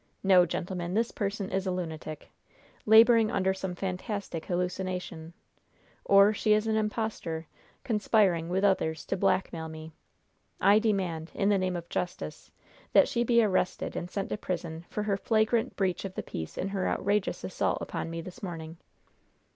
[0.23, 2.31] No, gentlemen; this person is a lunatic,
[2.87, 5.33] laboring under some fantastic hallucination,
[6.05, 7.45] or she is an impostor,
[7.83, 9.93] conspiring, with others, to blackmail me.
[10.59, 12.49] I demand, in the name of justice,
[12.93, 16.57] that she be arrested and sent to prison for her flagrant breach of the peace
[16.57, 18.77] in her outrageous assault upon me this morning."